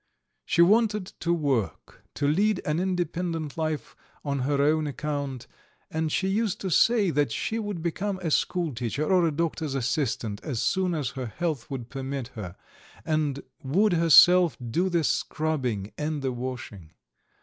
She 0.45 0.63
wanted 0.63 1.05
to 1.19 1.31
work, 1.31 2.03
to 2.15 2.27
lead 2.27 2.59
an 2.65 2.79
independent 2.79 3.55
life 3.55 3.95
on 4.25 4.39
her 4.39 4.59
own 4.59 4.87
account, 4.87 5.45
and 5.91 6.11
she 6.11 6.27
used 6.27 6.59
to 6.61 6.71
say 6.71 7.11
that 7.11 7.31
she 7.31 7.59
would 7.59 7.83
become 7.83 8.17
a 8.23 8.31
school 8.31 8.73
teacher 8.73 9.05
or 9.05 9.27
a 9.27 9.31
doctor's 9.31 9.75
assistant 9.75 10.41
as 10.43 10.59
soon 10.59 10.95
as 10.95 11.11
her 11.11 11.27
health 11.27 11.69
would 11.69 11.91
permit 11.91 12.29
her, 12.29 12.55
and 13.05 13.43
would 13.61 13.93
herself 13.93 14.57
do 14.71 14.89
the 14.89 15.03
scrubbing 15.03 15.91
and 15.99 16.23
the 16.23 16.31
washing. 16.31 16.89